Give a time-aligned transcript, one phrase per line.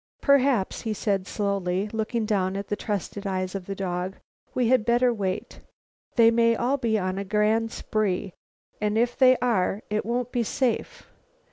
[0.21, 4.15] "Perhaps," he said slowly, looking down into the trusting eyes of the dog,
[4.55, 5.59] "we had better wait.
[6.15, 8.33] They may all be on a grand spree.
[8.81, 11.07] And if they are it won't be safe.